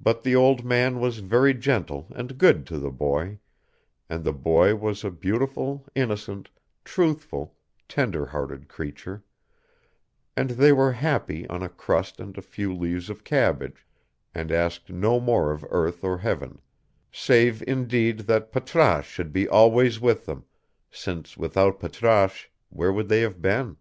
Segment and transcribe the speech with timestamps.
[0.00, 3.38] But the old man was very gentle and good to the boy,
[4.10, 6.50] and the boy was a beautiful, innocent,
[6.84, 7.54] truthful,
[7.88, 9.22] tender hearted creature;
[10.36, 13.86] and they were happy on a crust and a few leaves of cabbage,
[14.34, 16.60] and asked no more of earth or heaven;
[17.12, 20.44] save indeed that Patrasche should be always with them,
[20.90, 23.76] since without Patrasche where would they have been?